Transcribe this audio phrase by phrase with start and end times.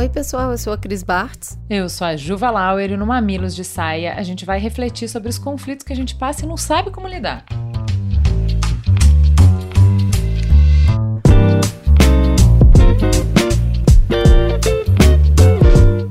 [0.00, 1.58] Oi, pessoal, eu sou a Cris Bartz.
[1.68, 5.28] Eu sou a Juva Lauer e no Mamilos de Saia a gente vai refletir sobre
[5.28, 7.44] os conflitos que a gente passa e não sabe como lidar.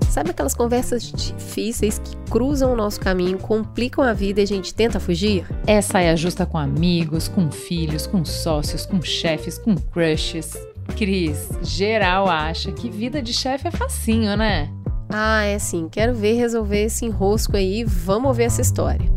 [0.08, 4.72] Sabe aquelas conversas difíceis que cruzam o nosso caminho, complicam a vida e a gente
[4.72, 5.48] tenta fugir?
[5.66, 10.56] É saia justa com amigos, com filhos, com sócios, com chefes, com crushes.
[10.96, 14.70] Cris, geral acha que vida de chefe é facinho, né?
[15.10, 15.88] Ah, é sim.
[15.90, 17.84] Quero ver resolver esse enrosco aí.
[17.84, 19.10] Vamos ouvir essa história.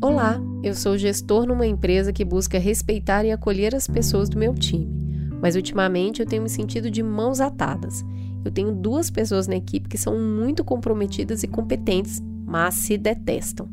[0.00, 4.54] Olá, eu sou gestor numa empresa que busca respeitar e acolher as pessoas do meu
[4.54, 4.88] time.
[5.42, 8.02] Mas ultimamente eu tenho me sentido de mãos atadas.
[8.44, 13.68] Eu tenho duas pessoas na equipe que são muito comprometidas e competentes, mas se detestam.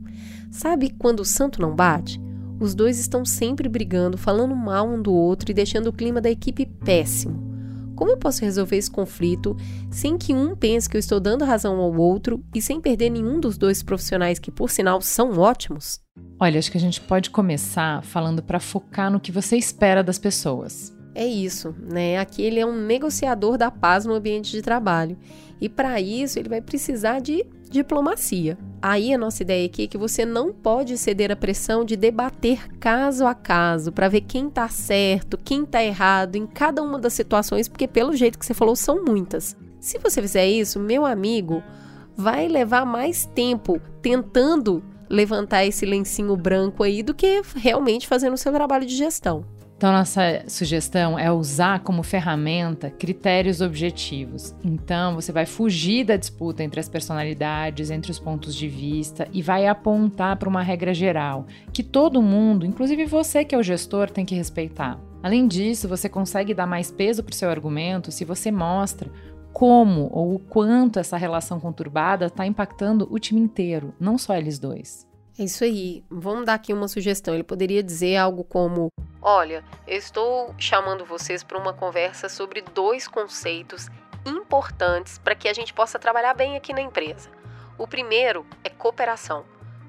[0.50, 2.22] Sabe quando o santo não bate?
[2.60, 6.30] Os dois estão sempre brigando, falando mal um do outro e deixando o clima da
[6.30, 7.52] equipe péssimo.
[7.96, 9.56] Como eu posso resolver esse conflito
[9.90, 13.40] sem que um pense que eu estou dando razão ao outro e sem perder nenhum
[13.40, 16.00] dos dois profissionais que, por sinal, são ótimos?
[16.40, 20.18] Olha, acho que a gente pode começar falando para focar no que você espera das
[20.18, 20.92] pessoas.
[21.14, 22.18] É isso, né?
[22.18, 25.18] Aqui ele é um negociador da paz no ambiente de trabalho.
[25.60, 28.58] E para isso ele vai precisar de diplomacia.
[28.82, 32.68] Aí a nossa ideia aqui é que você não pode ceder à pressão de debater
[32.80, 37.14] caso a caso para ver quem está certo, quem está errado em cada uma das
[37.14, 39.56] situações, porque pelo jeito que você falou são muitas.
[39.80, 41.64] Se você fizer isso, meu amigo,
[42.16, 48.38] vai levar mais tempo tentando levantar esse lencinho branco aí do que realmente fazendo o
[48.38, 49.46] seu trabalho de gestão.
[49.82, 54.54] Então, nossa sugestão é usar como ferramenta critérios objetivos.
[54.64, 59.42] Então, você vai fugir da disputa entre as personalidades, entre os pontos de vista e
[59.42, 64.12] vai apontar para uma regra geral que todo mundo, inclusive você que é o gestor,
[64.12, 65.00] tem que respeitar.
[65.24, 69.10] Além disso, você consegue dar mais peso para o seu argumento se você mostra
[69.52, 74.60] como ou o quanto essa relação conturbada está impactando o time inteiro, não só eles
[74.60, 75.10] dois.
[75.42, 76.04] É isso aí.
[76.08, 77.34] Vamos dar aqui uma sugestão.
[77.34, 83.08] Ele poderia dizer algo como: Olha, eu estou chamando vocês para uma conversa sobre dois
[83.08, 83.88] conceitos
[84.24, 87.28] importantes para que a gente possa trabalhar bem aqui na empresa.
[87.76, 89.44] O primeiro é cooperação.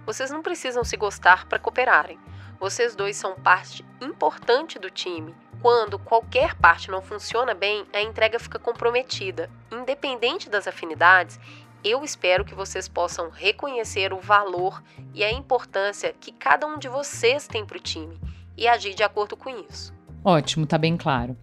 [0.06, 2.18] Vocês não precisam se gostar para cooperarem.
[2.58, 5.34] Vocês dois são parte importante do time.
[5.60, 9.50] Quando qualquer parte não funciona bem, a entrega fica comprometida.
[9.70, 11.38] Independente das afinidades,
[11.84, 14.82] eu espero que vocês possam reconhecer o valor
[15.12, 18.18] e a importância que cada um de vocês tem para o time
[18.56, 19.92] e agir de acordo com isso.
[20.24, 21.36] Ótimo, tá bem claro.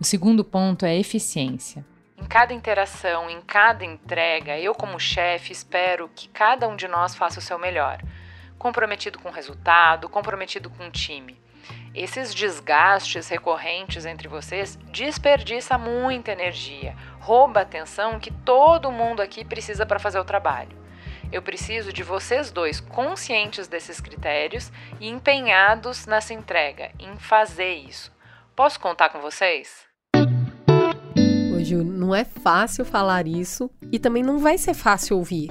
[0.00, 1.84] O segundo ponto é eficiência.
[2.16, 7.14] Em cada interação, em cada entrega, eu, como chefe, espero que cada um de nós
[7.14, 8.00] faça o seu melhor.
[8.58, 11.38] Comprometido com o resultado, comprometido com o time.
[11.94, 19.44] Esses desgastes recorrentes entre vocês desperdiça muita energia, rouba a atenção que todo mundo aqui
[19.44, 20.76] precisa para fazer o trabalho.
[21.30, 28.12] Eu preciso de vocês dois conscientes desses critérios e empenhados nessa entrega, em fazer isso.
[28.56, 29.84] Posso contar com vocês?
[31.54, 35.48] Hoje não é fácil falar isso e também não vai ser fácil ouvir.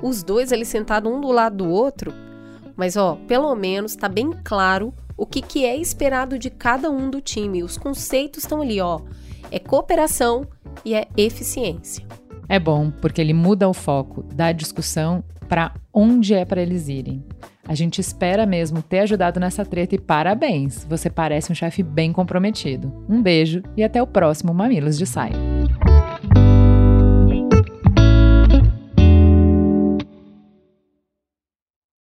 [0.00, 2.14] Os dois ali sentados um do lado do outro,
[2.76, 7.10] mas ó, pelo menos está bem claro o que, que é esperado de cada um
[7.10, 7.62] do time.
[7.62, 9.00] Os conceitos estão ali, ó.
[9.50, 10.46] É cooperação
[10.82, 12.06] e é eficiência.
[12.48, 17.22] É bom porque ele muda o foco da discussão para onde é para eles irem.
[17.68, 20.86] A gente espera mesmo ter ajudado nessa treta e parabéns!
[20.88, 23.04] Você parece um chefe bem comprometido.
[23.06, 25.36] Um beijo e até o próximo Mamilos de Saia.